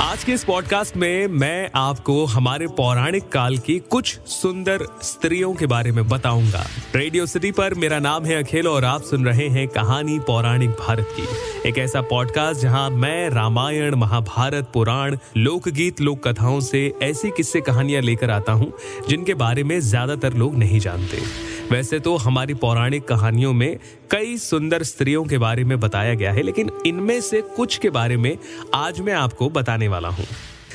[0.00, 5.66] आज के इस पॉडकास्ट में मैं आपको हमारे पौराणिक काल की कुछ सुंदर स्त्रियों के
[5.66, 6.64] बारे में बताऊँगा।
[6.94, 11.14] रेडियो सिटी पर मेरा नाम है अखिल और आप सुन रहे हैं कहानी पौराणिक भारत
[11.16, 17.60] की। एक ऐसा पॉडकास्ट जहाँ मैं, रामायण, महाभारत, पुराण, लोकगीत लोक कथाओं से ऐसी किस्से
[17.60, 18.72] कहानियाँ लेकर आता हूँ,
[19.08, 21.22] जिनके बारे में ज़्यादातर लोग नहीं जानते।
[21.70, 23.78] वैसे तो हमारी पौराणिक कहानियों में
[24.10, 28.16] कई सुंदर स्त्रियों के बारे में बताया गया है, लेकिन इनमें से कुछ के बारे
[28.16, 28.36] में
[28.74, 30.26] आज मैं आपको बताने वाला हूँ।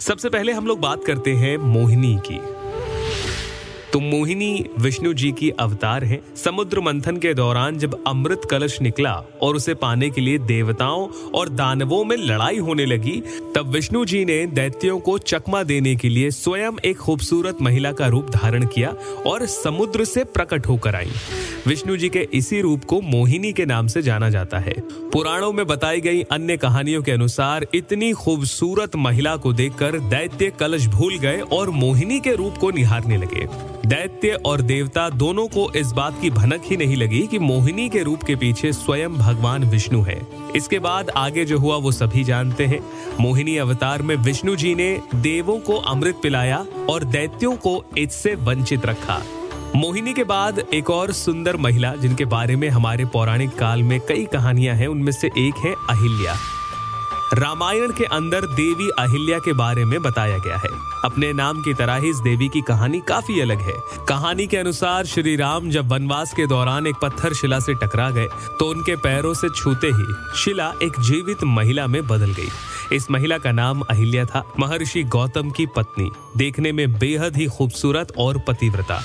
[0.00, 2.38] सबसे पहले हम लोग बात करते हैं मोहिनी की।
[3.96, 9.12] तो मोहिनी विष्णु जी की अवतार है। समुद्र मंथन के दौरान जब अमृत कलश निकला
[9.42, 13.22] और उसे पाने के लिए देवताओं और दानवों में लड़ाई होने लगी,
[13.54, 18.06] तब विष्णु जी ने दैत्यों को चकमा देने के लिए स्वयं एक खूबसूरत महिला का
[18.06, 18.94] रूप धारण किया
[19.26, 21.10] और समुद्र से प्रकट होकर आई।
[21.66, 24.74] विष्णु जी के इसी रूप को मोहिनी के नाम से जाना जाता है।
[25.12, 30.86] पुराणों में बताई गई अन्य कहानियों के अनुसार इतनी खूबसूरत महिला को देखकर दैत्य कलश
[30.86, 33.48] भूल गए और मोहिनी के रूप को निहारने लगे।
[33.86, 38.02] दैत्य और देवता दोनों को इस बात की भनक ही नहीं लगी कि मोहिनी के
[38.02, 42.66] रूप के पीछे स्वयं भगवान विष्णु है। इसके बाद आगे जो हुआ, वो सभी जानते
[42.66, 42.80] हैं।
[43.20, 48.86] मोहिनी अवतार में विष्णु जी ने देवों को अमृत पिलाया और दैत्यों को इससे वंचित
[48.86, 49.22] रखा।
[49.76, 54.24] मोहिनी के बाद एक और सुंदर महिला, जिनके बारे में हमारे पौराणिक काल में कई
[54.24, 56.55] कहानियाँ हैं, उनमें से एक है अहिल्या।
[57.34, 60.68] रामायण के अंदर देवी अहिल्या के बारे में बताया गया है।
[61.04, 63.74] अपने नाम की तरह ही इस देवी की कहानी काफ़ी अलग है।
[64.08, 68.26] कहानी के अनुसार श्री राम जब वनवास के दौरान एक पत्थर शिला से टकरा गए
[68.58, 73.38] तो उनके पैरों से छूते ही शिला एक जीवित महिला में बदल गई। इस महिला
[73.38, 79.02] का नाम अहिल्या था, महर्षि गौतम की पत्नी। देखने में बेहद ही खूबसूरत और पतिव्रता।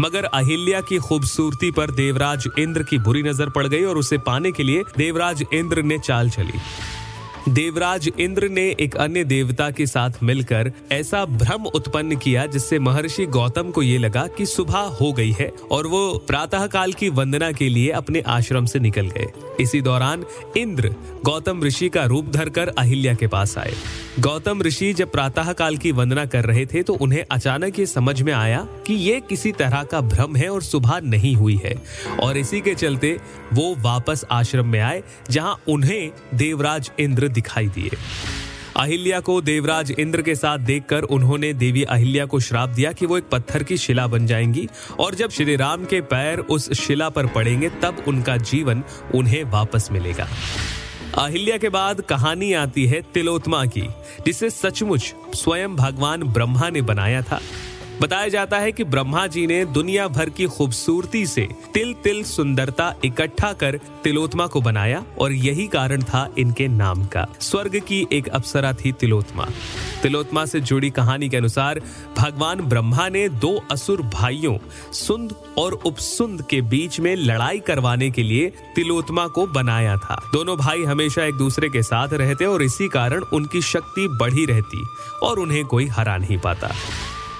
[0.00, 4.52] मगर अहिल्या की खूबसूरती पर देवराज इंद्र की बुरी नज़र पड़ गई और उसे पाने
[4.52, 6.60] के लिए देवराज इंद्र ने चाल चली।
[7.48, 13.26] देवराज इंद्र ने एक अन्य देवता के साथ मिलकर ऐसा भ्रम उत्पन्न किया जिससे महर्षि
[13.26, 17.50] गौतम को ये लगा कि सुबह हो गई है और वो प्रातः काल की वंदना
[17.52, 19.26] के लिए अपने आश्रम से निकल गए।
[19.60, 20.24] इसी दौरान
[20.56, 23.74] इंद्र गौतम ऋषि का रूप धरकर अहिल्या के पास आए।
[24.20, 28.20] गौतम ऋषि जब प्रातः काल की वंदना कर रहे थे तो उन्हें अचानक ये समझ
[28.22, 31.74] में आया कि ये किसी तरह का भ्रम है और सुबह नहीं हुई है।
[32.20, 33.16] और इसी के चलते
[33.52, 37.90] वो वापस आश्रम में आए, जहाँ उन्हें देवराज इंद्र दिखाई दिए।
[38.76, 43.18] अहिल्या को देवराज इंद्र के साथ देखकर उन्होंने देवी अहिल्या को श्राप दिया कि वो
[43.18, 47.26] एक पत्थर की शिला बन जाएँगी, और जब श्री राम के पैर उस शिला पर
[47.26, 48.82] पड़ेंगे, तब उनका जीवन
[49.14, 50.28] उन्हें वापस मिलेगा।
[51.18, 53.88] अहिल्या के बाद कहानी आती है तिलोत्मा की,
[54.26, 57.40] जिसे सचमुच स्वयं भगवान ब्रह्मा ने बनाया था।
[58.02, 62.92] बताया जाता है कि ब्रह्मा जी ने दुनिया भर की खूबसूरती से तिल तिल सुंदरता
[63.04, 68.28] इकट्ठा कर तिलोत्मा को बनाया और यही कारण था इनके नाम का। स्वर्ग की एक
[68.28, 69.46] अप्सरा थी तिलोत्मा।
[70.02, 71.80] तिलोत्मा से जुड़ी कहानी के अनुसार
[72.18, 74.56] भगवान ब्रह्मा ने दो असुर भाइयों,
[74.92, 80.56] सुंद और उपसुंद के बीच में लड़ाई करवाने के लिए तिलोत्मा को बनाया था। दोनों
[80.56, 84.86] भाई हमेशा एक दूसरे के साथ रहते और इसी कारण उनकी शक्ति बढ़ी रहती
[85.22, 86.70] और उन्हें कोई हरा नहीं पाता।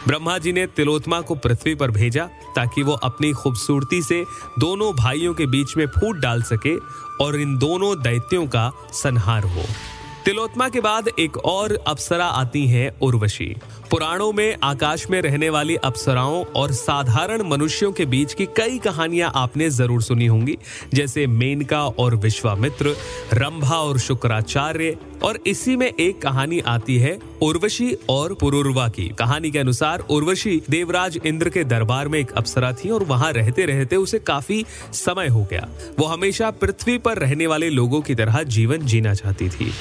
[0.09, 4.25] ब्रह्मा जी ने तिलोत्मा को पृथ्वी पर भेजा ताकि वो अपनी खूबसूरती से
[4.59, 6.77] दोनों भाइयों के बीच में फूट डाल सके
[7.25, 9.63] और इन दोनों दैत्यों का संहार हो।
[10.25, 13.57] तिलोत्मा के बाद एक और अप्सरा आती है उर्वशी।
[13.91, 19.31] पुराणों में, आकाश में रहने वाली अप्सराओं और साधारण मनुष्यों के बीच की कई कहानियाँ
[19.35, 20.57] आपने ज़रूर सुनी होंगी,
[20.95, 22.95] जैसे मेनका और विश्वामित्र,
[23.33, 29.51] रंभा और शुक्राचार्य, और इसी में एक कहानी आती है उर्वशी और पुरुर्वा की। कहानी
[29.51, 33.97] के अनुसार उर्वशी देवराज इंद्र के दरबार में एक अप्सरा थी और वहाँ रहते रहते
[33.97, 34.65] उसे काफ़ी
[34.95, 35.69] समय हो गया।
[35.99, 39.73] वो हमेशा पृथ्वी पर रहने वाले लोगों की तरह जीवन जीना चाहती थी।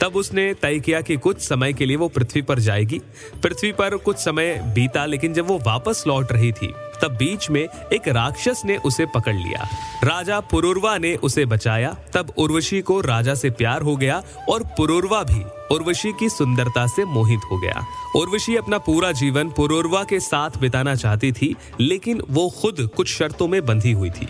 [0.00, 3.00] तब उसने तय किया कि कुछ समय के लिए वो पृथ्वी पर जाएगी।
[3.42, 7.68] पृथ्वी पर कुछ समय बीता, लेकिन जब वो वापस लौट रही थी, तब बीच में
[7.92, 9.68] एक राक्षस ने उसे पकड़ लिया।
[10.04, 15.22] राजा पुरुरवा ने उसे बचाया। तब उर्वशी को राजा से प्यार हो गया और पुरुरवा
[15.22, 17.86] भी उर्वशी की सुंदरता से मोहित हो गया।
[18.16, 23.48] उर्वशी अपना पूरा जीवन पुरुरवा के साथ बिताना चाहती थी, लेकिन वो खुद कुछ शर्तों
[23.48, 24.26] में बंधी हुई थी।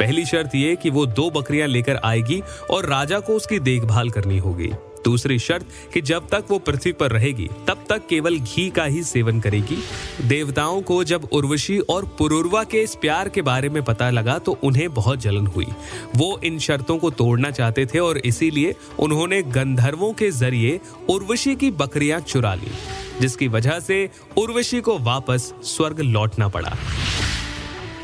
[0.00, 4.38] पहली शर्त ये कि वो दो बकरियाँ लेकर आएगी और राजा को उसकी देखभाल करनी
[4.38, 4.70] होगी।
[5.06, 9.02] दूसरी शर्त कि जब तक वो पृथ्वी पर रहेगी, तब तक केवल घी का ही
[9.04, 9.78] सेवन करेगी।
[10.24, 14.56] देवताओं को जब उर्वशी और पुरुरवा के इस प्यार के बारे में पता लगा तो
[14.64, 15.66] उन्हें बहुत जलन हुई।
[16.16, 20.78] वो इन शर्तों को तोड़ना चाहते थे और इसीलिए उन्होंने गंधर्वों के ज़रिए
[21.10, 22.70] उर्वशी की बकरियाँ चुरा ली,
[23.20, 26.76] जिसकी वजह से उर्वशी को वापस स्वर्ग लौटना पड़ा।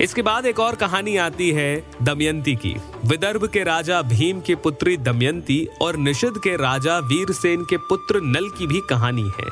[0.03, 2.75] इसके बाद एक और कहानी आती है दमयंती की।
[3.07, 8.49] विदर्भ के राजा भीम की पुत्री दमयंती और निषद के राजा वीरसेन के पुत्र नल
[8.49, 9.49] की भी कहानी है,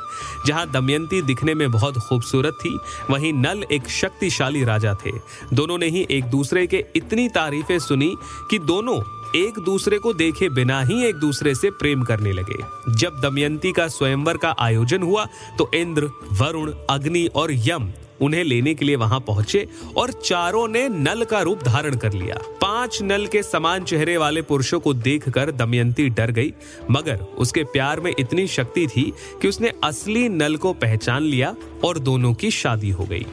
[0.47, 2.77] जहाँ दमयंती दिखने में बहुत खूबसूरत थी।
[3.11, 5.13] वहीं नल एक शक्तिशाली राजा थे।
[5.53, 8.15] दोनों ने ही एक दूसरे के इतनी तारीफें सुनी
[8.51, 9.01] कि दोनों
[9.37, 12.63] एक दूसरे को देखे बिना ही एक दूसरे से प्रेम करने लगे।
[12.95, 15.27] जब दमयंती का स्वयंवर का आयोजन हुआ
[15.59, 20.89] तो इंद्र, वरुण, अग्नि और यम उन्हें लेने के लिए वहाँ पहुँचे और चारों ने
[20.89, 25.51] नल का रूप धारण कर लिया। पाँच नल के समान चेहरे वाले पुरुषों को देखकर
[25.51, 26.53] दमयंती डर गई,
[26.91, 29.13] मगर उसके प्यार में इतनी शक्ति थी
[29.43, 33.27] कि उसने असली नल को पहचान लिया और दोनों की शादी हो गई।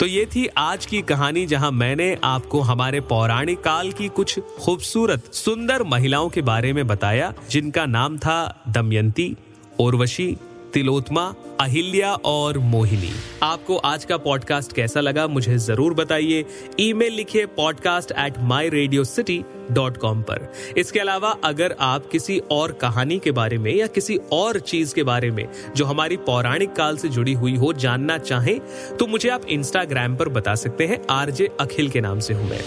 [0.00, 5.32] तो ये थी आज की कहानी, जहाँ मैंने आपको हमारे पौराणिक काल की कुछ खूबसूरत,
[5.32, 9.34] सुंदर महिलाओं के बारे में बताया, जिनका नाम था दमयंती,
[9.78, 10.36] उर्वशी
[10.76, 11.22] तिलोत्मा,
[11.60, 13.10] अहिल्या और मोहिनी।
[13.42, 16.44] आपको आज का पॉडकास्ट कैसा लगा, मुझे ज़रूर बताइए।
[16.80, 19.38] ईमेल लिखिए podcast at my radio city
[19.70, 24.16] dot com पर। इसके अलावा, अगर आप किसी और कहानी के बारे में या किसी
[24.32, 25.46] और चीज़ के बारे में,
[25.76, 28.58] जो हमारी पौराणिक काल से जुड़ी हुई हो, जानना चाहें
[28.98, 32.60] तो मुझे आप इंस्टाग्राम पर बता सकते हैं, आरजे अखिल के नाम से हूँ मैं।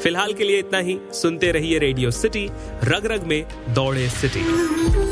[0.00, 2.46] फ़िलहाल के लिए इतना ही, सुनते रहिए रेडियो सिटी
[2.84, 3.44] रग रग में
[3.74, 5.11] दौड़े सिटी